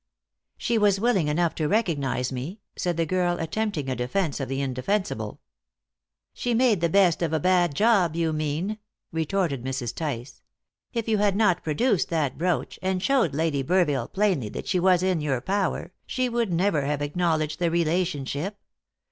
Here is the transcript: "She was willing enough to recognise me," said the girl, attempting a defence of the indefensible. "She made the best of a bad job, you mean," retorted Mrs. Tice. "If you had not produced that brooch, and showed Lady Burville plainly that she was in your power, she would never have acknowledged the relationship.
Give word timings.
"She 0.57 0.79
was 0.79 0.99
willing 0.99 1.27
enough 1.27 1.53
to 1.53 1.67
recognise 1.67 2.31
me," 2.31 2.59
said 2.75 2.97
the 2.97 3.05
girl, 3.05 3.37
attempting 3.37 3.87
a 3.87 3.95
defence 3.95 4.39
of 4.39 4.49
the 4.49 4.59
indefensible. 4.59 5.39
"She 6.33 6.55
made 6.55 6.81
the 6.81 6.89
best 6.89 7.21
of 7.21 7.33
a 7.33 7.39
bad 7.39 7.75
job, 7.75 8.15
you 8.15 8.33
mean," 8.33 8.79
retorted 9.11 9.63
Mrs. 9.63 9.93
Tice. 9.93 10.41
"If 10.91 11.07
you 11.07 11.19
had 11.19 11.35
not 11.35 11.63
produced 11.63 12.09
that 12.09 12.35
brooch, 12.35 12.79
and 12.81 12.99
showed 13.03 13.35
Lady 13.35 13.63
Burville 13.63 14.11
plainly 14.11 14.49
that 14.49 14.67
she 14.67 14.79
was 14.79 15.03
in 15.03 15.21
your 15.21 15.39
power, 15.39 15.93
she 16.07 16.29
would 16.29 16.51
never 16.51 16.81
have 16.81 17.03
acknowledged 17.03 17.59
the 17.59 17.69
relationship. 17.69 18.57